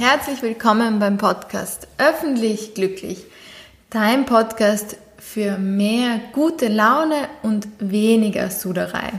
herzlich 0.00 0.40
willkommen 0.40 0.98
beim 0.98 1.18
Podcast 1.18 1.86
Öffentlich 1.98 2.72
Glücklich, 2.72 3.26
dein 3.90 4.24
Podcast 4.24 4.96
für 5.18 5.58
mehr 5.58 6.22
gute 6.32 6.68
Laune 6.68 7.28
und 7.42 7.68
weniger 7.80 8.48
Suderei. 8.48 9.10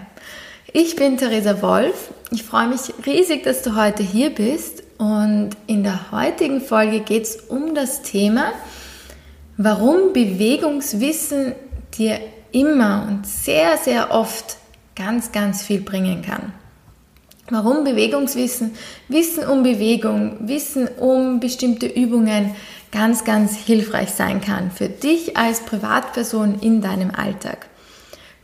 Ich 0.74 0.96
bin 0.96 1.18
Theresa 1.18 1.62
Wolf. 1.62 2.10
Ich 2.32 2.42
freue 2.42 2.68
mich 2.68 2.80
riesig, 3.06 3.44
dass 3.44 3.62
du 3.62 3.76
heute 3.76 4.02
hier 4.02 4.32
bist 4.32 4.82
und 4.98 5.52
in 5.68 5.84
der 5.84 6.12
heutigen 6.12 6.62
Folge 6.62 7.02
geht 7.02 7.26
es 7.26 7.36
um 7.36 7.76
das 7.76 8.02
Thema, 8.02 8.52
warum 9.58 10.14
Bewegungswissen 10.14 11.54
dir 11.94 12.20
immer 12.52 13.06
und 13.08 13.28
sehr, 13.28 13.78
sehr 13.78 14.10
oft 14.10 14.58
ganz, 14.96 15.32
ganz 15.32 15.62
viel 15.62 15.82
bringen 15.82 16.24
kann. 16.24 16.54
Warum 17.52 17.84
Bewegungswissen, 17.84 18.72
Wissen 19.10 19.46
um 19.46 19.62
Bewegung, 19.62 20.38
Wissen 20.40 20.88
um 20.88 21.42
bestimmte 21.42 21.86
Übungen 21.86 22.56
ganz, 22.94 23.26
ganz 23.26 23.58
hilfreich 23.58 24.12
sein 24.12 24.40
kann 24.40 24.72
für 24.72 24.88
dich 24.88 25.36
als 25.36 25.60
Privatperson 25.60 26.60
in 26.62 26.82
deinem 26.82 27.12
Alltag. 27.12 27.68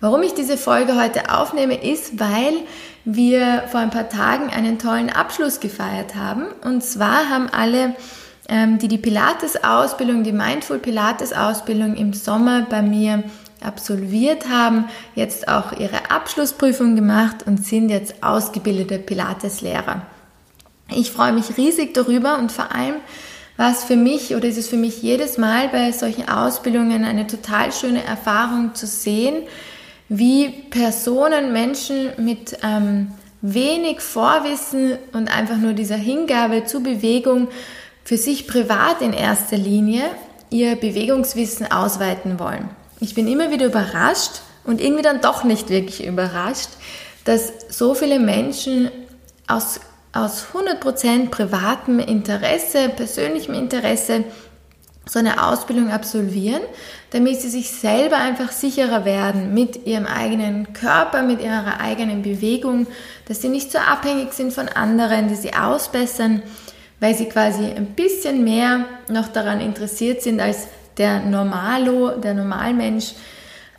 Warum 0.02 0.24
ich 0.24 0.34
diese 0.34 0.58
Folge 0.58 1.02
heute 1.02 1.34
aufnehme, 1.34 1.76
ist, 1.76 2.20
weil 2.20 2.54
wir 3.06 3.64
vor 3.72 3.80
ein 3.80 3.92
paar 3.92 4.10
Tagen 4.10 4.50
einen 4.50 4.78
tollen 4.78 5.10
Abschluss 5.10 5.62
gefeiert 5.62 6.16
haben. 6.16 6.48
Und 6.66 6.84
zwar 6.84 7.30
haben 7.30 7.48
alle, 7.50 7.96
ähm, 8.50 8.78
die 8.78 8.90
die 8.90 8.98
Pilates-Ausbildung, 8.98 10.24
die 10.24 10.34
Mindful 10.34 10.80
Pilates-Ausbildung 10.80 11.96
im 11.96 12.12
Sommer 12.12 12.68
bei 12.70 12.82
mir 12.82 13.24
absolviert 13.62 14.50
haben, 14.50 14.86
jetzt 15.16 15.48
auch 15.48 15.72
ihre 15.74 16.12
Abschlussprüfung 16.12 16.96
gemacht 16.96 17.46
und 17.46 17.66
sind 17.66 17.90
jetzt 17.90 18.24
ausgebildete 18.24 19.00
Pilates-Lehrer. 19.00 20.02
Ich 20.96 21.12
freue 21.12 21.34
mich 21.34 21.58
riesig 21.58 21.94
darüber 21.94 22.38
und 22.38 22.52
vor 22.52 22.72
allem 22.74 22.96
war 23.58 23.72
es 23.72 23.84
für 23.84 23.96
mich 23.96 24.36
oder 24.36 24.48
ist 24.48 24.58
es 24.58 24.70
für 24.70 24.78
mich 24.78 25.02
jedes 25.02 25.38
Mal 25.38 25.68
bei 25.70 25.92
solchen 25.92 26.30
Ausbildungen 26.30 27.04
eine 27.04 27.28
total 27.28 27.72
schöne 27.72 28.04
Erfahrung 28.04 28.76
zu 28.76 28.86
sehen, 28.86 29.44
wie 30.10 30.50
Personen, 30.70 31.52
Menschen 31.52 32.12
mit 32.18 32.58
ähm, 32.64 33.12
wenig 33.42 34.00
Vorwissen 34.00 34.98
und 35.12 35.36
einfach 35.36 35.58
nur 35.58 35.74
dieser 35.74 35.98
Hingabe 35.98 36.66
zu 36.66 36.82
Bewegung 36.82 37.50
für 38.04 38.18
sich 38.18 38.48
privat 38.48 39.02
in 39.02 39.12
erster 39.12 39.58
Linie 39.58 40.04
ihr 40.50 40.76
Bewegungswissen 40.76 41.70
ausweiten 41.70 42.40
wollen. 42.40 42.70
Ich 43.00 43.14
bin 43.14 43.28
immer 43.28 43.52
wieder 43.52 43.68
überrascht 43.68 44.42
und 44.64 44.82
irgendwie 44.82 45.04
dann 45.04 45.22
doch 45.22 45.44
nicht 45.44 45.70
wirklich 45.70 46.06
überrascht, 46.06 46.70
dass 47.26 47.52
so 47.70 47.94
viele 47.94 48.20
Menschen 48.20 48.90
aus, 49.48 49.80
aus 50.14 50.46
100% 50.54 51.30
privatem 51.30 52.00
Interesse, 52.00 52.90
persönlichem 52.90 53.54
Interesse 53.54 54.24
so 55.10 55.20
eine 55.20 55.46
Ausbildung 55.48 55.92
absolvieren, 55.92 56.62
damit 57.12 57.40
sie 57.40 57.50
sich 57.50 57.70
selber 57.72 58.18
einfach 58.18 58.52
sicherer 58.52 59.06
werden 59.06 59.54
mit 59.54 59.86
ihrem 59.86 60.06
eigenen 60.06 60.74
Körper, 60.74 61.24
mit 61.24 61.42
ihrer 61.42 61.80
eigenen 61.80 62.22
Bewegung, 62.24 62.88
dass 63.28 63.42
sie 63.42 63.50
nicht 63.50 63.72
so 63.72 63.78
abhängig 63.78 64.34
sind 64.34 64.54
von 64.54 64.68
anderen, 64.68 65.30
die 65.30 65.36
sie 65.36 65.54
ausbessern, 65.54 66.42
weil 67.00 67.16
sie 67.16 67.30
quasi 67.30 67.66
ein 67.66 67.94
bisschen 67.94 68.44
mehr 68.44 68.86
noch 69.08 69.28
daran 69.28 69.62
interessiert 69.62 70.22
sind 70.22 70.42
als 70.42 70.68
der 70.98 71.20
Normalo, 71.22 72.18
der 72.18 72.34
Normalmensch, 72.34 73.14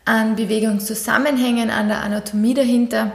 an 0.04 0.36
Bewegungszusammenhängen, 0.36 1.70
an 1.70 1.88
der 1.88 2.02
Anatomie 2.02 2.54
dahinter 2.54 3.12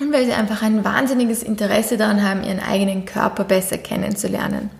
und 0.00 0.12
weil 0.12 0.26
sie 0.26 0.32
einfach 0.32 0.62
ein 0.62 0.84
wahnsinniges 0.84 1.42
Interesse 1.42 1.96
daran 1.96 2.28
haben, 2.28 2.42
ihren 2.42 2.60
eigenen 2.60 3.04
Körper 3.04 3.44
besser 3.44 3.78
kennenzulernen. 3.78 4.70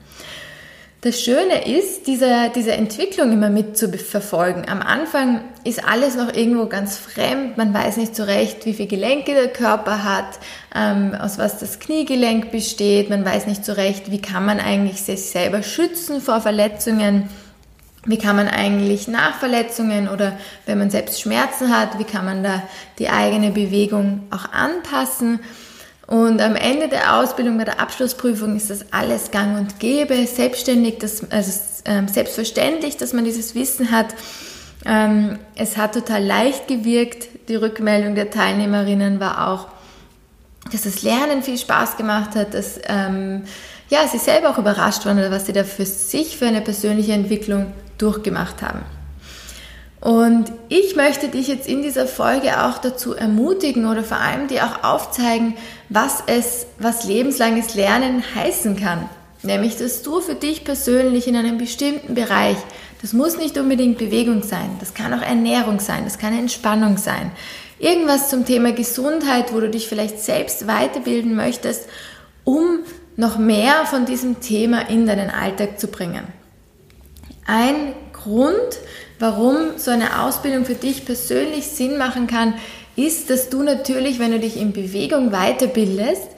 Das 1.05 1.21
Schöne 1.21 1.67
ist, 1.67 2.07
diese, 2.07 2.51
diese 2.55 2.73
Entwicklung 2.73 3.31
immer 3.31 3.51
mit 3.51 3.77
zu 3.77 3.91
verfolgen. 3.91 4.65
Am 4.67 4.81
Anfang 4.81 5.43
ist 5.63 5.87
alles 5.87 6.17
noch 6.17 6.33
irgendwo 6.33 6.65
ganz 6.65 6.97
fremd. 6.97 7.59
Man 7.59 7.75
weiß 7.75 7.99
nicht 7.99 8.17
so 8.17 8.25
recht, 8.25 8.65
wie 8.65 8.73
viele 8.73 8.89
Gelenke 8.89 9.35
der 9.35 9.49
Körper 9.49 10.03
hat, 10.03 10.39
ähm, 10.75 11.15
aus 11.15 11.37
was 11.37 11.59
das 11.59 11.79
Kniegelenk 11.79 12.51
besteht. 12.51 13.11
Man 13.11 13.23
weiß 13.23 13.47
nicht 13.47 13.67
so 13.67 13.75
recht, 13.75 14.11
wie 14.11 14.23
kann 14.23 14.47
man 14.47 14.61
eigentlich 14.61 15.03
sich 15.03 15.27
selber 15.27 15.63
schützen 15.63 16.23
vor 16.23 16.41
Verletzungen. 16.41 17.29
Wie 18.07 18.19
kann 18.19 18.37
man 18.37 18.49
eigentlich 18.49 19.09
nach 19.09 19.39
Verletzungen 19.39 20.09
oder 20.09 20.37
wenn 20.67 20.79
man 20.79 20.91
selbst 20.91 21.21
Schmerzen 21.21 21.75
hat, 21.75 21.99
wie 21.99 22.05
kann 22.05 22.25
man 22.27 22.43
da 22.43 22.63
die 22.99 23.09
eigene 23.09 23.51
Bewegung 23.51 24.25
auch 24.31 24.53
anpassen? 24.53 25.41
Und 26.07 26.43
am 26.43 26.55
Ende 26.55 26.89
der 26.89 27.17
Ausbildung, 27.17 27.57
bei 27.57 27.65
der 27.65 27.81
Abschlussprüfung 27.81 28.57
ist 28.57 28.69
das 28.69 28.93
alles 28.93 29.31
gang 29.31 29.59
und 29.59 29.81
gäbe, 29.81 30.27
selbstständig, 30.27 30.99
das, 30.99 31.31
also 31.31 31.51
äh, 31.85 32.07
selbstverständlich, 32.07 32.99
dass 32.99 33.15
man 33.15 33.25
dieses 33.25 33.55
Wissen 33.55 33.91
hat. 33.91 34.09
Ähm, 34.85 35.39
es 35.57 35.79
hat 35.79 35.95
total 35.95 36.23
leicht 36.23 36.69
gewirkt. 36.69 37.29
Die 37.49 37.57
Rückmeldung 37.57 38.15
der 38.15 38.31
Teilnehmerinnen 38.31 39.19
war 39.19 39.49
auch, 39.49 39.69
dass 40.71 40.83
das 40.83 41.03
Lernen 41.03 41.43
viel 41.43 41.57
Spaß 41.57 41.97
gemacht 41.97 42.35
hat, 42.35 42.53
dass 42.53 42.79
ähm, 42.87 43.45
ja, 43.89 44.07
sie 44.07 44.19
selber 44.19 44.51
auch 44.51 44.59
überrascht 44.59 45.07
waren, 45.07 45.19
was 45.31 45.47
sie 45.47 45.53
da 45.55 45.65
für 45.65 45.87
sich 45.87 46.37
für 46.37 46.47
eine 46.47 46.61
persönliche 46.61 47.13
Entwicklung 47.13 47.73
durchgemacht 47.99 48.63
haben. 48.63 48.81
Und 50.05 50.53
ich 50.69 50.97
möchte 50.97 51.29
dich 51.29 51.49
jetzt 51.49 51.67
in 51.67 51.81
dieser 51.81 52.07
Folge 52.07 52.63
auch 52.63 52.77
dazu 52.77 53.15
ermutigen 53.15 53.87
oder 53.87 54.05
vor 54.05 54.19
allem 54.19 54.49
dir 54.49 54.67
auch 54.67 54.85
aufzeigen, 54.85 55.55
was 55.89 56.23
es, 56.27 56.67
was 56.79 57.05
lebenslanges 57.05 57.75
Lernen 57.75 58.23
heißen 58.35 58.77
kann. 58.77 59.09
Nämlich, 59.43 59.77
dass 59.77 60.03
du 60.03 60.21
für 60.21 60.35
dich 60.35 60.63
persönlich 60.63 61.27
in 61.27 61.37
einem 61.37 61.57
bestimmten 61.57 62.15
Bereich, 62.15 62.59
das 63.01 63.15
muss 63.15 63.39
nicht 63.39 63.57
unbedingt 63.57 63.97
Bewegung 63.97 64.43
sein, 64.43 64.77
das 64.79 64.93
kann 64.93 65.15
auch 65.15 65.23
Ernährung 65.23 65.81
sein, 65.81 66.05
das 66.05 66.19
kann 66.19 66.37
Entspannung 66.37 66.99
sein, 66.99 67.31
irgendwas 67.79 68.29
zum 68.29 68.45
Thema 68.45 68.73
Gesundheit, 68.73 69.55
wo 69.55 69.61
du 69.61 69.71
dich 69.71 69.89
vielleicht 69.89 70.21
selbst 70.21 70.67
weiterbilden 70.67 71.35
möchtest, 71.35 71.89
um 72.45 72.81
noch 73.17 73.39
mehr 73.39 73.87
von 73.87 74.05
diesem 74.05 74.41
Thema 74.41 74.89
in 74.91 75.07
deinen 75.07 75.31
Alltag 75.31 75.81
zu 75.81 75.89
bringen. 75.89 76.25
Ein 77.47 77.95
Grund, 78.13 78.79
warum 79.19 79.77
so 79.77 79.91
eine 79.91 80.23
Ausbildung 80.23 80.65
für 80.65 80.75
dich 80.75 81.05
persönlich 81.05 81.67
Sinn 81.67 81.99
machen 81.99 82.27
kann, 82.27 82.55
ist, 82.97 83.29
dass 83.31 83.51
du 83.51 83.63
natürlich, 83.63 84.19
wenn 84.19 84.33
du 84.33 84.39
dich 84.39 84.57
in 84.57 84.73
Bewegung 84.73 85.31
weiterbildest, 85.31 86.29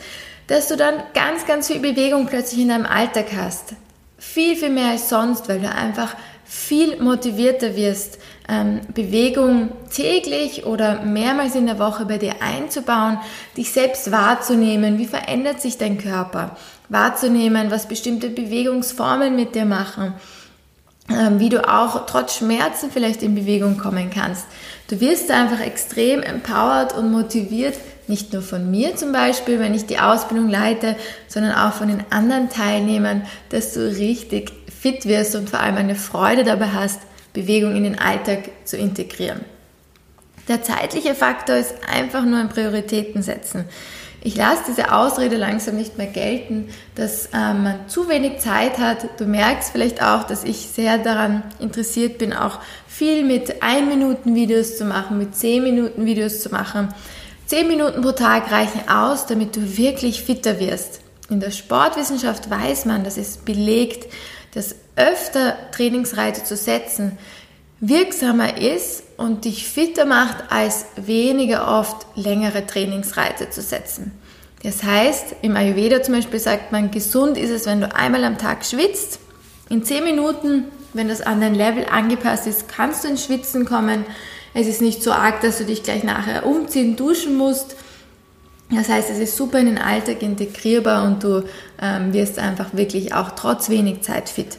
dass 0.47 0.69
du 0.69 0.77
dann 0.77 0.95
ganz, 1.15 1.47
ganz 1.47 1.67
viel 1.69 1.81
Bewegung 1.81 2.27
plötzlich 2.27 2.61
in 2.61 2.69
deinem 2.69 2.87
Alltag 2.87 3.27
hast. 3.37 3.75
Viel, 4.19 4.57
viel 4.57 4.71
mehr 4.71 4.91
als 4.91 5.09
sonst, 5.09 5.49
weil 5.49 5.61
du 5.61 5.71
einfach 5.71 6.17
viel 6.45 7.03
motivierter 7.03 7.75
wirst, 7.77 8.19
ähm, 8.49 8.81
Bewegung 8.95 9.71
täglich 9.93 10.65
oder 10.65 11.03
mehrmals 11.03 11.57
in 11.57 11.67
der 11.67 11.81
Woche 11.81 12.07
bei 12.07 12.19
dir 12.19 12.37
einzubauen, 12.41 13.19
dich 13.57 13.73
selbst 13.73 14.13
wahrzunehmen, 14.13 14.99
wie 14.99 15.07
verändert 15.07 15.61
sich 15.61 15.77
dein 15.77 15.99
Körper, 15.99 16.57
wahrzunehmen, 16.89 17.73
was 17.73 17.89
bestimmte 17.89 18.31
Bewegungsformen 18.31 19.35
mit 19.35 19.57
dir 19.57 19.65
machen, 19.65 20.15
wie 21.09 21.49
du 21.49 21.69
auch 21.69 22.07
trotz 22.07 22.37
Schmerzen 22.37 22.91
vielleicht 22.91 23.23
in 23.23 23.35
Bewegung 23.35 23.79
kommen 23.79 24.11
kannst. 24.11 24.47
Du 24.89 25.01
wirst 25.01 25.31
einfach 25.31 25.61
extrem 25.61 26.23
empowered 26.23 26.93
und 26.95 27.11
motiviert, 27.11 27.75
nicht 28.09 28.33
nur 28.33 28.43
von 28.43 28.71
mir 28.71 28.97
zum 28.97 29.13
Beispiel, 29.13 29.59
wenn 29.59 29.75
ich 29.75 29.87
die 29.87 29.99
Ausbildung 29.99 30.49
leite, 30.49 30.97
sondern 31.27 31.53
auch 31.53 31.73
von 31.73 31.89
den 31.89 32.05
anderen 32.11 32.51
Teilnehmern, 32.51 33.23
dass 33.51 33.75
du 33.75 33.89
richtig 33.89 34.53
fit 34.81 35.07
wirst 35.07 35.35
und 35.35 35.51
vor 35.51 35.61
allem 35.61 35.77
eine 35.77 35.97
Freude 35.97 36.45
dabei 36.45 36.69
hast, 36.69 37.01
Bewegung 37.33 37.75
in 37.75 37.85
den 37.85 37.99
Alltag 37.99 38.51
zu 38.65 38.77
integrieren. 38.77 39.41
Der 40.49 40.63
zeitliche 40.63 41.15
Faktor 41.15 41.57
ist 41.57 41.75
einfach 41.93 42.25
nur 42.25 42.39
ein 42.39 42.49
Prioritäten 42.49 43.23
setzen. 43.23 43.65
Ich 44.27 44.35
lasse 44.35 44.63
diese 44.67 44.93
Ausrede 44.93 45.37
langsam 45.37 45.77
nicht 45.77 45.99
mehr 45.99 46.09
gelten, 46.09 46.69
dass 46.97 47.27
äh, 47.27 47.55
man 47.55 47.77
zu 47.87 48.09
wenig 48.09 48.41
Zeit 48.41 48.79
hat. 48.79 49.21
Du 49.21 49.25
merkst 49.25 49.71
vielleicht 49.71 50.03
auch, 50.03 50.25
dass 50.25 50.43
ich 50.43 50.67
sehr 50.67 50.99
daran 50.99 51.45
interessiert 51.61 52.19
bin, 52.19 52.33
auch 52.33 52.59
viel 52.89 53.23
mit 53.23 53.63
1 53.63 53.87
Minuten 53.87 54.35
Videos 54.35 54.79
zu 54.79 54.85
machen, 54.85 55.17
mit 55.19 55.37
10 55.37 55.63
Minuten 55.63 56.07
Videos 56.07 56.43
zu 56.43 56.49
machen. 56.49 56.89
10 57.47 57.69
Minuten 57.69 58.03
pro 58.03 58.11
Tag 58.11 58.51
reichen 58.51 58.89
aus, 58.89 59.27
damit 59.27 59.55
du 59.55 59.79
wirklich 59.79 60.25
fitter 60.25 60.59
wirst. 60.59 61.03
In 61.31 61.39
der 61.39 61.53
Sportwissenschaft 61.53 62.51
weiß 62.51 62.85
man, 62.87 63.05
das 63.05 63.19
ist 63.19 63.45
belegt, 63.45 64.13
dass 64.55 64.75
öfter 64.97 65.57
Trainingsreize 65.71 66.43
zu 66.43 66.57
setzen 66.57 67.17
wirksamer 67.81 68.59
ist 68.61 69.03
und 69.17 69.45
dich 69.45 69.67
fitter 69.69 70.05
macht, 70.05 70.51
als 70.51 70.87
weniger 70.97 71.79
oft 71.79 72.07
längere 72.15 72.67
Trainingsreize 72.67 73.51
zu 73.51 73.61
setzen. 73.61 74.13
Das 74.63 74.83
heißt, 74.83 75.37
im 75.43 75.57
Ayurveda 75.57 76.03
zum 76.03 76.15
Beispiel 76.15 76.41
sagt 76.41 76.73
man, 76.73 76.91
gesund 76.91 77.37
ist 77.37 77.51
es, 77.51 77.67
wenn 77.67 77.81
du 77.81 77.95
einmal 77.95 78.25
am 78.25 78.39
Tag 78.39 78.65
schwitzt. 78.65 79.21
In 79.69 79.85
10 79.85 80.05
Minuten, 80.05 80.65
wenn 80.93 81.09
das 81.09 81.21
an 81.21 81.41
dein 81.41 81.55
Level 81.55 81.85
angepasst 81.91 82.47
ist, 82.47 82.69
kannst 82.69 83.05
du 83.05 83.09
ins 83.09 83.25
Schwitzen 83.25 83.65
kommen. 83.65 84.05
Es 84.55 84.67
ist 84.67 84.81
nicht 84.81 85.03
so 85.03 85.13
arg, 85.13 85.41
dass 85.43 85.59
du 85.59 85.65
dich 85.65 85.83
gleich 85.83 86.03
nachher 86.03 86.47
umziehen, 86.47 86.97
duschen 86.97 87.37
musst. 87.37 87.77
Das 88.71 88.89
heißt, 88.89 89.11
es 89.11 89.19
ist 89.19 89.37
super 89.37 89.61
in 89.61 89.67
den 89.67 89.79
Alltag 89.79 90.23
integrierbar 90.23 91.05
und 91.05 91.23
du 91.23 91.45
ähm, 91.81 92.13
wirst 92.13 92.39
einfach 92.39 92.73
wirklich 92.73 93.15
auch 93.15 93.33
trotz 93.37 93.69
wenig 93.69 94.01
Zeit 94.01 94.29
fit. 94.29 94.59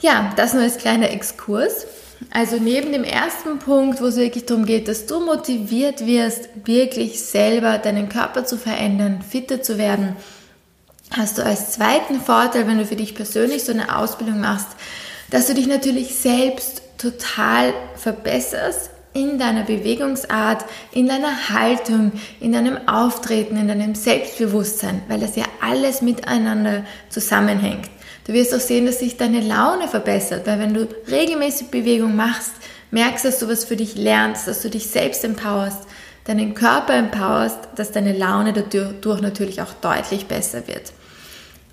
Ja, 0.00 0.32
das 0.36 0.54
nur 0.54 0.62
als 0.62 0.78
kleiner 0.78 1.10
Exkurs. 1.10 1.86
Also 2.30 2.56
neben 2.56 2.92
dem 2.92 3.04
ersten 3.04 3.58
Punkt, 3.58 4.00
wo 4.00 4.06
es 4.06 4.16
wirklich 4.16 4.46
darum 4.46 4.64
geht, 4.64 4.88
dass 4.88 5.06
du 5.06 5.20
motiviert 5.20 6.06
wirst, 6.06 6.48
wirklich 6.64 7.22
selber 7.22 7.78
deinen 7.78 8.08
Körper 8.08 8.44
zu 8.44 8.56
verändern, 8.56 9.22
fitter 9.28 9.62
zu 9.62 9.78
werden, 9.78 10.16
hast 11.10 11.38
du 11.38 11.44
als 11.44 11.72
zweiten 11.72 12.20
Vorteil, 12.20 12.66
wenn 12.66 12.78
du 12.78 12.86
für 12.86 12.96
dich 12.96 13.14
persönlich 13.14 13.64
so 13.64 13.72
eine 13.72 13.96
Ausbildung 13.96 14.40
machst, 14.40 14.68
dass 15.30 15.46
du 15.46 15.54
dich 15.54 15.66
natürlich 15.66 16.16
selbst 16.16 16.82
total 16.98 17.72
verbesserst 17.96 18.90
in 19.14 19.38
deiner 19.38 19.64
Bewegungsart, 19.64 20.64
in 20.92 21.08
deiner 21.08 21.48
Haltung, 21.48 22.12
in 22.40 22.52
deinem 22.52 22.88
Auftreten, 22.88 23.56
in 23.56 23.68
deinem 23.68 23.94
Selbstbewusstsein, 23.94 25.02
weil 25.08 25.20
das 25.20 25.36
ja 25.36 25.44
alles 25.60 26.02
miteinander 26.02 26.84
zusammenhängt. 27.08 27.88
Du 28.28 28.34
wirst 28.34 28.54
auch 28.54 28.60
sehen, 28.60 28.84
dass 28.84 28.98
sich 28.98 29.16
deine 29.16 29.40
Laune 29.40 29.88
verbessert, 29.88 30.46
weil 30.46 30.58
wenn 30.58 30.74
du 30.74 30.86
regelmäßig 31.10 31.68
Bewegung 31.68 32.14
machst, 32.14 32.52
merkst, 32.90 33.24
dass 33.24 33.38
du 33.38 33.48
was 33.48 33.64
für 33.64 33.74
dich 33.74 33.96
lernst, 33.96 34.46
dass 34.46 34.60
du 34.60 34.68
dich 34.68 34.88
selbst 34.88 35.24
empowerst, 35.24 35.88
deinen 36.26 36.52
Körper 36.52 36.92
empowerst, 36.92 37.58
dass 37.76 37.90
deine 37.90 38.12
Laune 38.12 38.52
dadurch 38.52 39.22
natürlich 39.22 39.62
auch 39.62 39.72
deutlich 39.80 40.26
besser 40.26 40.68
wird. 40.68 40.92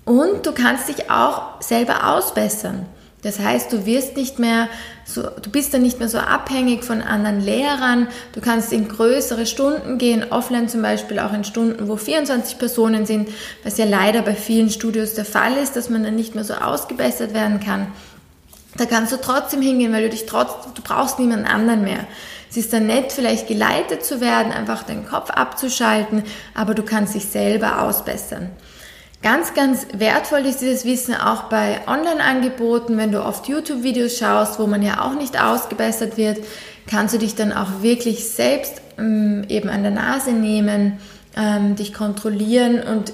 Und 0.06 0.46
du 0.46 0.52
kannst 0.52 0.88
dich 0.88 1.10
auch 1.10 1.60
selber 1.60 2.14
ausbessern. 2.14 2.86
Das 3.26 3.40
heißt, 3.40 3.72
du 3.72 3.86
wirst 3.86 4.16
nicht 4.16 4.38
mehr 4.38 4.68
so, 5.04 5.22
du 5.22 5.50
bist 5.50 5.74
dann 5.74 5.82
nicht 5.82 5.98
mehr 5.98 6.08
so 6.08 6.18
abhängig 6.18 6.84
von 6.84 7.02
anderen 7.02 7.40
Lehrern. 7.40 8.06
Du 8.34 8.40
kannst 8.40 8.72
in 8.72 8.86
größere 8.86 9.46
Stunden 9.46 9.98
gehen, 9.98 10.26
offline 10.30 10.68
zum 10.68 10.80
Beispiel 10.80 11.18
auch 11.18 11.32
in 11.32 11.42
Stunden, 11.42 11.88
wo 11.88 11.96
24 11.96 12.56
Personen 12.56 13.04
sind, 13.04 13.28
was 13.64 13.78
ja 13.78 13.84
leider 13.84 14.22
bei 14.22 14.36
vielen 14.36 14.70
Studios 14.70 15.14
der 15.14 15.24
Fall 15.24 15.54
ist, 15.56 15.74
dass 15.74 15.90
man 15.90 16.04
dann 16.04 16.14
nicht 16.14 16.36
mehr 16.36 16.44
so 16.44 16.54
ausgebessert 16.54 17.34
werden 17.34 17.58
kann. 17.58 17.88
Da 18.76 18.84
kannst 18.84 19.10
du 19.10 19.16
trotzdem 19.16 19.60
hingehen, 19.60 19.92
weil 19.92 20.04
du 20.04 20.10
dich 20.10 20.26
trotzdem, 20.26 20.74
du 20.76 20.82
brauchst 20.82 21.18
niemanden 21.18 21.46
anderen 21.46 21.82
mehr. 21.82 22.06
Es 22.48 22.56
ist 22.56 22.72
dann 22.72 22.86
nett, 22.86 23.10
vielleicht 23.10 23.48
geleitet 23.48 24.04
zu 24.04 24.20
werden, 24.20 24.52
einfach 24.52 24.84
deinen 24.84 25.04
Kopf 25.04 25.30
abzuschalten, 25.30 26.22
aber 26.54 26.74
du 26.74 26.84
kannst 26.84 27.16
dich 27.16 27.24
selber 27.24 27.82
ausbessern. 27.82 28.50
Ganz, 29.22 29.54
ganz 29.54 29.86
wertvoll 29.92 30.46
ist 30.46 30.60
dieses 30.60 30.84
Wissen 30.84 31.14
auch 31.14 31.44
bei 31.44 31.80
Online-Angeboten. 31.86 32.96
Wenn 32.96 33.12
du 33.12 33.24
oft 33.24 33.48
YouTube-Videos 33.48 34.18
schaust, 34.18 34.58
wo 34.58 34.66
man 34.66 34.82
ja 34.82 35.04
auch 35.04 35.14
nicht 35.14 35.40
ausgebessert 35.40 36.16
wird, 36.16 36.38
kannst 36.86 37.14
du 37.14 37.18
dich 37.18 37.34
dann 37.34 37.52
auch 37.52 37.82
wirklich 37.82 38.28
selbst 38.28 38.80
ähm, 38.98 39.44
eben 39.48 39.68
an 39.68 39.82
der 39.82 39.90
Nase 39.90 40.32
nehmen, 40.32 40.98
ähm, 41.36 41.76
dich 41.76 41.92
kontrollieren 41.92 42.82
und 42.82 43.12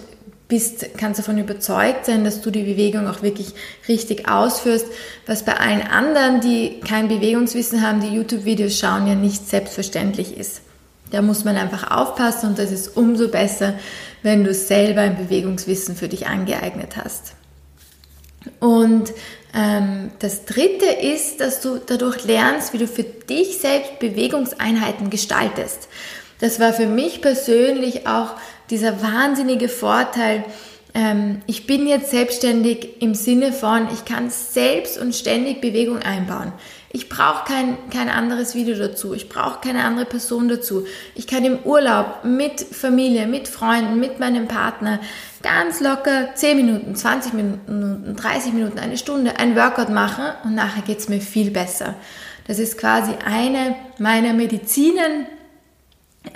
bist, 0.49 0.99
kannst 0.99 1.19
davon 1.19 1.39
überzeugt 1.39 2.05
sein, 2.05 2.25
dass 2.25 2.43
du 2.43 2.51
die 2.51 2.65
Bewegung 2.65 3.09
auch 3.09 3.23
wirklich 3.23 3.55
richtig 3.89 4.29
ausführst, 4.29 4.85
was 5.27 5.45
bei 5.45 5.57
allen 5.57 5.81
anderen, 5.81 6.43
die 6.43 6.81
kein 6.81 7.09
Bewegungswissen 7.09 7.81
haben, 7.81 8.03
die 8.03 8.15
YouTube-Videos 8.15 8.79
schauen, 8.79 9.07
ja 9.07 9.15
nicht 9.15 9.49
selbstverständlich 9.49 10.37
ist. 10.37 10.61
Da 11.11 11.23
muss 11.23 11.45
man 11.45 11.57
einfach 11.57 11.91
aufpassen 11.91 12.51
und 12.51 12.59
das 12.59 12.71
ist 12.71 12.97
umso 12.97 13.29
besser, 13.29 13.75
wenn 14.23 14.45
du 14.45 14.55
selber 14.55 15.03
ein 15.03 15.17
Bewegungswissen 15.17 15.97
für 15.97 16.09
dich 16.09 16.27
angeeignet 16.27 16.97
hast. 16.97 17.35
Und 18.61 19.13
ähm, 19.55 20.11
das 20.19 20.45
Dritte 20.45 20.87
ist, 20.87 21.41
dass 21.41 21.61
du 21.61 21.79
dadurch 21.79 22.25
lernst, 22.25 22.73
wie 22.73 22.79
du 22.79 22.89
für 22.89 23.05
dich 23.05 23.59
selbst 23.59 23.99
Bewegungseinheiten 23.99 25.11
gestaltest. 25.11 25.89
Das 26.41 26.59
war 26.59 26.73
für 26.73 26.87
mich 26.87 27.21
persönlich 27.21 28.07
auch 28.07 28.35
dieser 28.71 29.03
wahnsinnige 29.03 29.69
Vorteil. 29.69 30.45
Ähm, 30.95 31.43
ich 31.47 31.67
bin 31.67 31.87
jetzt 31.87 32.11
selbstständig 32.11 33.01
im 33.03 33.15
Sinne 33.15 33.53
von, 33.53 33.89
ich 33.93 34.05
kann 34.05 34.31
selbst 34.31 34.99
und 34.99 35.15
ständig 35.15 35.61
Bewegung 35.61 35.99
einbauen. 35.99 36.53
Ich 36.94 37.09
brauche 37.09 37.47
kein, 37.47 37.79
kein 37.89 38.11
anderes 38.11 38.55
Video 38.55 38.77
dazu. 38.77 39.15
Ich 39.15 39.31
brauche 39.31 39.61
keine 39.61 39.85
andere 39.85 40.05
Person 40.05 40.49
dazu. 40.49 40.85
Ich 41.15 41.27
kann 41.27 41.43
im 41.43 41.61
Urlaub 41.65 42.25
mit 42.25 42.61
Familie, 42.61 43.27
mit 43.27 43.49
Freunden, 43.49 43.99
mit 43.99 44.21
meinem 44.21 44.47
Partner 44.47 45.00
ganz 45.43 45.81
locker 45.81 46.35
10 46.35 46.56
Minuten, 46.56 46.94
20 46.94 47.33
Minuten, 47.33 48.15
30 48.15 48.53
Minuten, 48.53 48.79
eine 48.79 48.99
Stunde 48.99 49.39
ein 49.39 49.56
Workout 49.56 49.89
machen 49.89 50.25
und 50.44 50.55
nachher 50.55 50.83
geht's 50.83 51.09
mir 51.09 51.23
viel 51.23 51.50
besser. 51.50 51.94
Das 52.47 52.59
ist 52.59 52.77
quasi 52.77 53.12
eine 53.25 53.75
meiner 53.99 54.35
Medizinen, 54.35 55.27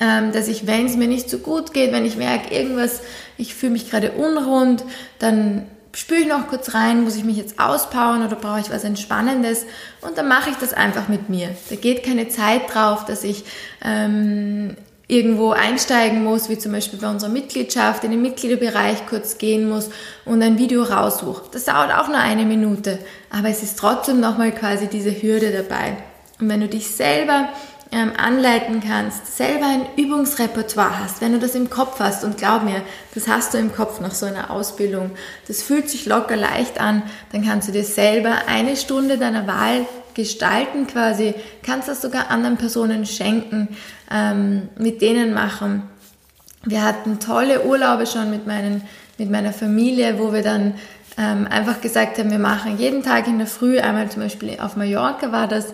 ähm, 0.00 0.32
dass 0.32 0.48
ich, 0.48 0.66
wenn 0.66 0.86
es 0.86 0.96
mir 0.96 1.08
nicht 1.08 1.28
so 1.28 1.38
gut 1.38 1.74
geht, 1.74 1.92
wenn 1.92 2.06
ich 2.06 2.16
merke, 2.16 2.54
irgendwas, 2.54 3.02
ich 3.36 3.54
fühle 3.54 3.72
mich 3.72 3.90
gerade 3.90 4.12
unrund, 4.12 4.84
dann 5.18 5.66
spüre 5.96 6.20
ich 6.20 6.26
noch 6.26 6.46
kurz 6.48 6.74
rein, 6.74 7.04
muss 7.04 7.16
ich 7.16 7.24
mich 7.24 7.38
jetzt 7.38 7.58
auspowern 7.58 8.24
oder 8.24 8.36
brauche 8.36 8.60
ich 8.60 8.70
was 8.70 8.84
Entspannendes 8.84 9.64
und 10.02 10.18
dann 10.18 10.28
mache 10.28 10.50
ich 10.50 10.56
das 10.56 10.74
einfach 10.74 11.08
mit 11.08 11.30
mir. 11.30 11.48
Da 11.70 11.76
geht 11.76 12.04
keine 12.04 12.28
Zeit 12.28 12.74
drauf, 12.74 13.06
dass 13.06 13.24
ich 13.24 13.44
ähm, 13.82 14.76
irgendwo 15.08 15.52
einsteigen 15.52 16.22
muss, 16.22 16.50
wie 16.50 16.58
zum 16.58 16.72
Beispiel 16.72 16.98
bei 16.98 17.08
unserer 17.08 17.30
Mitgliedschaft, 17.30 18.04
in 18.04 18.10
den 18.10 18.20
Mitgliederbereich 18.20 19.06
kurz 19.06 19.38
gehen 19.38 19.68
muss 19.68 19.88
und 20.26 20.42
ein 20.42 20.58
Video 20.58 20.82
raussuche. 20.82 21.44
Das 21.52 21.64
dauert 21.64 21.92
auch 21.94 22.08
nur 22.08 22.18
eine 22.18 22.44
Minute, 22.44 22.98
aber 23.30 23.48
es 23.48 23.62
ist 23.62 23.78
trotzdem 23.78 24.20
nochmal 24.20 24.52
quasi 24.52 24.88
diese 24.88 25.10
Hürde 25.10 25.50
dabei. 25.50 25.96
Und 26.38 26.50
wenn 26.50 26.60
du 26.60 26.68
dich 26.68 26.88
selber 26.88 27.48
ähm, 27.92 28.12
anleiten 28.16 28.82
kannst, 28.86 29.36
selber 29.36 29.66
ein 29.66 29.86
Übungsrepertoire 29.96 31.04
hast, 31.04 31.20
wenn 31.20 31.32
du 31.32 31.38
das 31.38 31.54
im 31.54 31.70
Kopf 31.70 32.00
hast 32.00 32.24
und 32.24 32.36
glaub 32.36 32.64
mir, 32.64 32.82
das 33.14 33.28
hast 33.28 33.54
du 33.54 33.58
im 33.58 33.72
Kopf 33.72 34.00
nach 34.00 34.14
so 34.14 34.26
einer 34.26 34.50
Ausbildung, 34.50 35.12
das 35.46 35.62
fühlt 35.62 35.88
sich 35.88 36.06
locker 36.06 36.36
leicht 36.36 36.80
an, 36.80 37.02
dann 37.32 37.44
kannst 37.44 37.68
du 37.68 37.72
dir 37.72 37.84
selber 37.84 38.34
eine 38.48 38.76
Stunde 38.76 39.18
deiner 39.18 39.46
Wahl 39.46 39.86
gestalten 40.14 40.86
quasi, 40.86 41.34
kannst 41.62 41.88
das 41.88 42.02
sogar 42.02 42.30
anderen 42.30 42.56
Personen 42.56 43.06
schenken, 43.06 43.68
ähm, 44.10 44.68
mit 44.78 45.00
denen 45.00 45.32
machen. 45.32 45.84
Wir 46.64 46.82
hatten 46.82 47.20
tolle 47.20 47.64
Urlaube 47.64 48.06
schon 48.06 48.30
mit, 48.30 48.46
meinen, 48.46 48.82
mit 49.18 49.30
meiner 49.30 49.52
Familie, 49.52 50.18
wo 50.18 50.32
wir 50.32 50.42
dann 50.42 50.74
ähm, 51.18 51.46
einfach 51.48 51.80
gesagt 51.80 52.18
haben, 52.18 52.30
wir 52.30 52.38
machen 52.38 52.78
jeden 52.78 53.02
Tag 53.02 53.28
in 53.28 53.38
der 53.38 53.46
Früh, 53.46 53.78
einmal 53.78 54.10
zum 54.10 54.22
Beispiel 54.22 54.58
auf 54.60 54.76
Mallorca 54.76 55.32
war 55.32 55.46
das, 55.46 55.66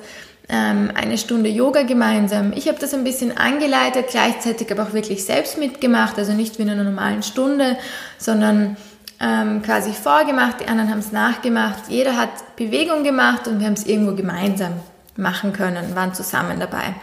eine 0.48 1.16
Stunde 1.18 1.48
Yoga 1.48 1.82
gemeinsam. 1.82 2.52
Ich 2.54 2.68
habe 2.68 2.78
das 2.78 2.92
ein 2.92 3.04
bisschen 3.04 3.36
angeleitet, 3.36 4.06
gleichzeitig 4.10 4.70
aber 4.70 4.82
auch 4.82 4.92
wirklich 4.92 5.24
selbst 5.24 5.56
mitgemacht, 5.56 6.18
also 6.18 6.32
nicht 6.32 6.58
wie 6.58 6.62
in 6.62 6.70
einer 6.70 6.84
normalen 6.84 7.22
Stunde, 7.22 7.76
sondern 8.18 8.76
ähm, 9.20 9.62
quasi 9.62 9.92
vorgemacht, 9.92 10.60
die 10.60 10.66
anderen 10.66 10.90
haben 10.90 10.98
es 10.98 11.12
nachgemacht. 11.12 11.84
Jeder 11.88 12.16
hat 12.16 12.56
Bewegung 12.56 13.04
gemacht 13.04 13.46
und 13.46 13.60
wir 13.60 13.66
haben 13.66 13.74
es 13.74 13.86
irgendwo 13.86 14.14
gemeinsam 14.14 14.72
machen 15.16 15.52
können, 15.52 15.94
waren 15.94 16.12
zusammen 16.12 16.58
dabei. 16.58 16.94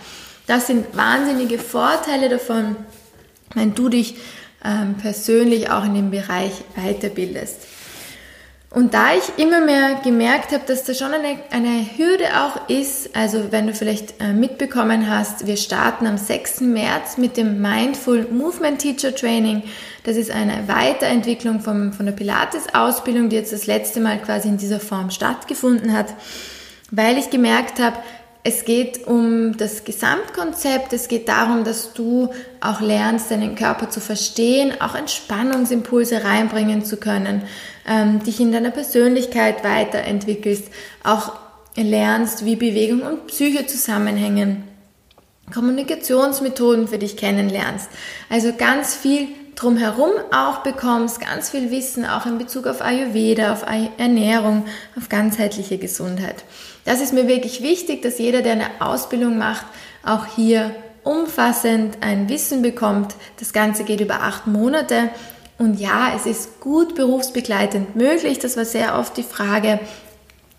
Das 0.46 0.68
sind 0.68 0.98
wahnsinnige 0.98 1.60
Vorteile 1.60 2.28
davon, 2.28 2.76
wenn 3.56 3.74
du 3.74 3.88
dich 3.88 4.16
ähm, 4.66 4.96
persönlich 4.96 5.72
auch 5.72 5.86
in 5.86 5.94
dem 5.94 6.12
Bereich 6.12 6.52
weiterbildest. 6.76 7.68
Und 8.72 8.94
da 8.94 9.16
ich 9.16 9.44
immer 9.44 9.62
mehr 9.62 10.00
gemerkt 10.04 10.52
habe, 10.52 10.64
dass 10.68 10.84
da 10.84 10.94
schon 10.94 11.12
eine, 11.12 11.40
eine 11.50 11.86
Hürde 11.98 12.26
auch 12.40 12.70
ist, 12.70 13.16
also 13.16 13.52
wenn 13.52 13.66
du 13.66 13.74
vielleicht 13.74 14.22
äh, 14.22 14.32
mitbekommen 14.32 15.10
hast, 15.10 15.48
wir 15.48 15.58
starten 15.58 16.06
am 16.06 16.18
6. 16.18 16.62
März 16.62 17.18
mit 17.18 17.36
dem 17.36 17.60
Mindful 17.62 18.28
Movement 18.30 18.80
Teacher 18.80 19.16
Training. 19.16 19.64
Das 20.04 20.18
ist 20.18 20.30
eine 20.30 20.68
Weiterentwicklung 20.68 21.62
vom, 21.62 21.94
von 21.94 22.06
der 22.06 22.14
Pilates-Ausbildung, 22.14 23.30
die 23.30 23.38
jetzt 23.38 23.52
das 23.52 23.66
letzte 23.66 24.02
Mal 24.02 24.20
quasi 24.20 24.50
in 24.50 24.58
dieser 24.58 24.80
Form 24.80 25.10
stattgefunden 25.10 25.92
hat, 25.92 26.14
weil 26.92 27.18
ich 27.18 27.32
gemerkt 27.32 27.80
habe, 27.80 27.98
es 28.44 28.64
geht 28.64 29.06
um 29.06 29.58
das 29.58 29.84
Gesamtkonzept, 29.84 30.94
es 30.94 31.08
geht 31.10 31.28
darum, 31.28 31.66
dass 31.66 31.94
du 31.94 32.30
auch 32.62 32.80
lernst, 32.80 33.32
deinen 33.32 33.56
Körper 33.56 33.90
zu 33.90 34.00
verstehen, 34.00 34.74
auch 34.80 34.96
Entspannungsimpulse 34.96 36.24
reinbringen 36.24 36.86
zu 36.86 36.98
können, 36.98 37.44
ähm, 37.88 38.24
dich 38.24 38.40
in 38.40 38.52
deiner 38.52 38.72
Persönlichkeit 38.72 39.64
weiterentwickelst, 39.64 40.70
auch 41.04 41.34
lernst, 41.76 42.46
wie 42.46 42.56
Bewegung 42.56 43.02
und 43.02 43.28
Psyche 43.28 43.66
zusammenhängen, 43.66 44.64
Kommunikationsmethoden 45.54 46.88
für 46.88 46.98
dich 46.98 47.18
kennenlernst. 47.18 47.90
Also 48.30 48.54
ganz 48.58 48.96
viel 48.96 49.28
drumherum 49.60 50.12
auch 50.32 50.60
bekommst, 50.60 51.20
ganz 51.20 51.50
viel 51.50 51.70
Wissen 51.70 52.06
auch 52.06 52.26
in 52.26 52.38
Bezug 52.38 52.66
auf 52.66 52.82
Ayurveda, 52.82 53.52
auf 53.52 53.66
Ernährung, 53.98 54.66
auf 54.98 55.10
ganzheitliche 55.10 55.78
Gesundheit. 55.78 56.46
Das 56.86 57.02
ist 57.02 57.14
mir 57.14 57.28
wirklich 57.28 57.62
wichtig, 57.62 58.02
dass 58.02 58.20
jeder, 58.20 58.42
der 58.42 58.54
eine 58.54 58.70
Ausbildung 58.80 59.38
macht, 59.38 59.66
auch 60.06 60.26
hier 60.36 60.74
umfassend 61.04 61.98
ein 62.02 62.30
Wissen 62.30 62.62
bekommt. 62.62 63.16
Das 63.38 63.52
Ganze 63.52 63.84
geht 63.84 64.00
über 64.00 64.22
acht 64.22 64.48
Monate. 64.48 65.10
Und 65.58 65.80
ja, 65.80 66.14
es 66.16 66.26
ist 66.26 66.62
gut 66.62 66.96
berufsbegleitend 66.96 67.96
möglich. 67.96 68.40
Das 68.40 68.56
war 68.56 68.66
sehr 68.66 68.98
oft 68.98 69.18
die 69.18 69.24
Frage. 69.24 69.80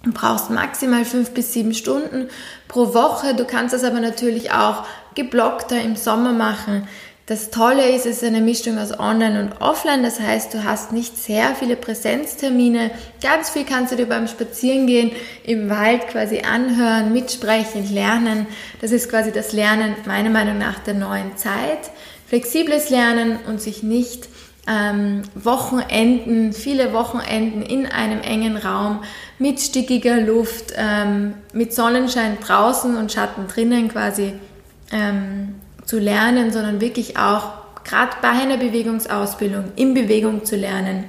Du 0.02 0.12
brauchst 0.12 0.50
maximal 0.50 1.04
fünf 1.04 1.30
bis 1.30 1.52
sieben 1.52 1.72
Stunden 1.72 2.28
pro 2.68 2.92
Woche. 2.92 3.34
Du 3.34 3.44
kannst 3.44 3.74
das 3.74 3.84
aber 3.84 4.00
natürlich 4.00 4.52
auch 4.52 4.84
geblockter 5.14 5.80
im 5.80 5.96
Sommer 5.96 6.32
machen. 6.32 6.86
Das 7.30 7.50
Tolle 7.50 7.88
ist, 7.94 8.06
es 8.06 8.22
ist 8.22 8.24
eine 8.24 8.40
Mischung 8.40 8.76
aus 8.76 8.98
Online 8.98 9.38
und 9.38 9.60
Offline. 9.60 10.02
Das 10.02 10.18
heißt, 10.18 10.52
du 10.52 10.64
hast 10.64 10.90
nicht 10.90 11.16
sehr 11.16 11.54
viele 11.54 11.76
Präsenztermine. 11.76 12.90
Ganz 13.22 13.50
viel 13.50 13.62
kannst 13.64 13.92
du 13.92 13.96
dir 13.96 14.06
beim 14.06 14.26
Spazierengehen 14.26 15.12
im 15.44 15.70
Wald 15.70 16.08
quasi 16.08 16.40
anhören, 16.40 17.12
mitsprechen, 17.12 17.94
lernen. 17.94 18.48
Das 18.80 18.90
ist 18.90 19.08
quasi 19.08 19.30
das 19.30 19.52
Lernen 19.52 19.94
meiner 20.06 20.30
Meinung 20.30 20.58
nach 20.58 20.80
der 20.80 20.94
neuen 20.94 21.36
Zeit. 21.36 21.92
Flexibles 22.26 22.90
Lernen 22.90 23.38
und 23.46 23.60
sich 23.62 23.84
nicht 23.84 24.28
ähm, 24.66 25.22
Wochenenden, 25.36 26.52
viele 26.52 26.92
Wochenenden 26.92 27.62
in 27.62 27.86
einem 27.86 28.22
engen 28.22 28.56
Raum 28.56 29.04
mit 29.38 29.60
stickiger 29.60 30.20
Luft, 30.20 30.72
ähm, 30.76 31.34
mit 31.52 31.74
Sonnenschein 31.74 32.38
draußen 32.40 32.96
und 32.96 33.12
Schatten 33.12 33.46
drinnen 33.46 33.88
quasi 33.88 34.32
ähm, 34.90 35.54
zu 35.90 35.98
lernen, 35.98 36.52
sondern 36.52 36.80
wirklich 36.80 37.18
auch 37.18 37.50
gerade 37.82 38.12
bei 38.22 38.28
einer 38.28 38.58
Bewegungsausbildung 38.58 39.72
in 39.74 39.92
Bewegung 39.92 40.44
zu 40.44 40.54
lernen. 40.54 41.06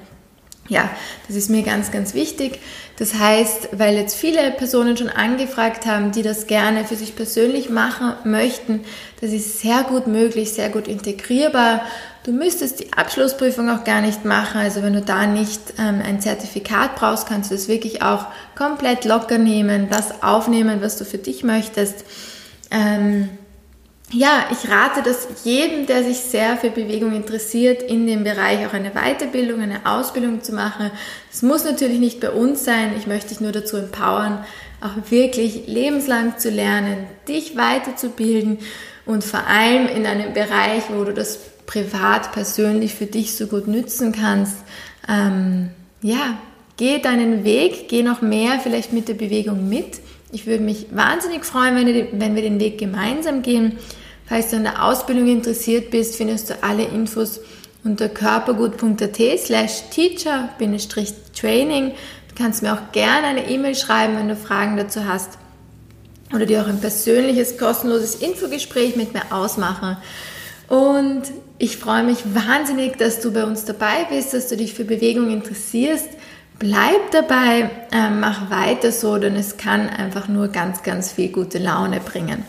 Ja, 0.70 0.90
das 1.28 1.36
ist 1.36 1.52
mir 1.52 1.62
ganz, 1.62 1.92
ganz 1.92 2.16
wichtig. 2.16 2.60
Das 2.98 3.14
heißt, 3.14 3.70
weil 3.74 3.96
jetzt 3.96 4.16
viele 4.16 4.50
Personen 4.52 4.98
schon 4.98 5.10
angefragt 5.10 5.86
haben, 5.86 6.12
die 6.12 6.24
das 6.24 6.48
gerne 6.48 6.86
für 6.86 6.96
sich 6.96 7.16
persönlich 7.16 7.70
machen 7.70 8.14
möchten, 8.24 8.80
das 9.20 9.34
ist 9.34 9.60
sehr 9.60 9.84
gut 9.84 10.08
möglich, 10.08 10.54
sehr 10.54 10.70
gut 10.70 10.88
integrierbar. 10.88 11.82
Du 12.24 12.32
müsstest 12.32 12.80
die 12.80 12.92
Abschlussprüfung 12.94 13.70
auch 13.70 13.84
gar 13.84 14.02
nicht 14.02 14.26
machen. 14.26 14.62
Also 14.62 14.82
wenn 14.82 14.94
du 14.94 15.02
da 15.02 15.28
nicht 15.28 15.62
ähm, 15.78 16.02
ein 16.04 16.22
Zertifikat 16.22 16.96
brauchst, 16.96 17.28
kannst 17.28 17.52
du 17.52 17.56
das 17.56 17.68
wirklich 17.68 18.02
auch 18.02 18.26
komplett 18.56 19.06
locker 19.06 19.38
nehmen, 19.38 19.90
das 19.92 20.24
aufnehmen, 20.24 20.82
was 20.82 20.98
du 20.98 21.06
für 21.06 21.20
dich 21.20 21.44
möchtest. 21.44 22.04
Ähm, 22.72 23.30
ja, 24.13 24.46
ich 24.51 24.70
rate 24.70 25.01
das 25.03 25.46
jedem, 25.46 25.86
der 25.86 26.03
sich 26.03 26.18
sehr 26.18 26.58
für 26.58 26.70
Bewegung 26.70 27.13
interessiert, 27.13 27.82
in 27.82 28.08
dem 28.08 28.24
Bereich 28.24 28.65
auch 28.65 28.74
eine 28.74 28.91
Weiterbildung, 28.91 29.62
eine 29.62 29.86
Ausbildung 29.86 30.44
zu 30.44 30.53
machen. 30.53 30.91
Das 31.30 31.41
muss 31.41 31.63
natürlich 31.63 32.00
nicht 32.00 32.20
bei 32.20 32.32
uns 32.32 32.65
sein. 32.65 32.94
Ich 32.98 33.08
möchte 33.08 33.30
dich 33.30 33.39
nur 33.39 33.53
dazu 33.53 33.77
empowern, 33.77 34.44
auch 34.82 35.12
wirklich 35.12 35.68
lebenslang 35.68 36.38
zu 36.38 36.50
lernen, 36.50 37.06
dich 37.27 37.56
weiterzubilden 37.56 38.60
und 39.06 39.24
vor 39.24 39.48
allem 39.48 39.88
in 39.88 40.06
einem 40.06 40.34
Bereich, 40.34 40.84
wo 40.89 41.03
du 41.03 41.13
das 41.13 41.39
privat, 41.65 42.34
persönlich 42.34 42.94
für 42.94 43.06
dich 43.06 43.38
so 43.38 43.48
gut 43.48 43.68
nützen 43.68 44.12
kannst. 44.12 44.58
Ähm, 45.08 45.70
ja, 46.01 46.38
geh 46.75 47.00
deinen 47.00 47.46
Weg, 47.46 47.88
geh 47.88 48.03
noch 48.03 48.22
mehr 48.22 48.60
vielleicht 48.62 48.91
mit 48.91 49.08
der 49.08 49.13
Bewegung 49.13 49.70
mit. 49.70 50.00
Ich 50.34 50.48
würde 50.48 50.63
mich 50.63 50.88
wahnsinnig 50.91 51.46
freuen, 51.46 51.75
wenn 51.75 52.36
wir 52.36 52.41
den 52.41 52.60
Weg 52.60 52.77
gemeinsam 52.77 53.41
gehen. 53.41 53.77
Falls 54.32 54.50
du 54.50 54.56
an 54.56 54.64
der 54.64 54.84
Ausbildung 54.86 55.28
interessiert 55.28 55.92
bist, 55.92 56.16
findest 56.16 56.50
du 56.50 56.64
alle 56.64 56.86
Infos 56.86 57.42
unter 57.84 58.08
körpergut.at 58.08 59.20
slash 59.38 59.90
teacher-training. 59.90 61.90
Du 61.90 62.36
kannst 62.38 62.64
mir 62.64 62.72
auch 62.72 62.94
gerne 62.94 63.28
eine 63.28 63.50
E-Mail 63.50 63.76
schreiben, 63.76 64.16
wenn 64.16 64.30
du 64.30 64.38
Fragen 64.38 64.78
dazu 64.78 65.06
hast 65.06 65.32
oder 66.34 66.46
dir 66.46 66.62
auch 66.62 66.68
ein 66.68 66.80
persönliches, 66.80 67.58
kostenloses 67.58 68.16
Infogespräch 68.16 68.96
mit 68.96 69.14
mir 69.14 69.24
ausmachen. 69.32 69.98
Und 70.70 71.24
ich 71.58 71.76
freue 71.76 72.06
mich 72.06 72.20
wahnsinnig, 72.34 72.98
dass 72.98 73.20
du 73.20 73.34
bei 73.34 73.44
uns 73.44 73.66
dabei 73.66 74.06
bist, 74.10 74.34
dass 74.34 74.48
du 74.48 74.56
dich 74.56 74.74
für 74.74 74.86
Bewegung 74.86 75.30
interessierst. 75.30 76.08
Bleib 76.58 77.12
dabei, 77.12 77.70
äh, 77.92 78.10
mach 78.10 78.50
weiter 78.50 78.94
so, 78.94 79.18
denn 79.18 79.36
es 79.36 79.58
kann 79.58 79.90
einfach 79.90 80.30
nur 80.30 80.48
ganz, 80.48 80.84
ganz 80.84 81.12
viel 81.12 81.34
gute 81.34 81.58
Laune 81.58 82.00
bringen. 82.00 82.46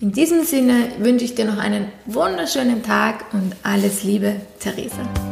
In 0.00 0.12
diesem 0.12 0.44
Sinne 0.44 0.92
wünsche 0.98 1.26
ich 1.26 1.34
dir 1.34 1.44
noch 1.44 1.58
einen 1.58 1.92
wunderschönen 2.06 2.82
Tag 2.82 3.34
und 3.34 3.54
alles 3.62 4.02
Liebe, 4.02 4.36
Theresa. 4.58 5.29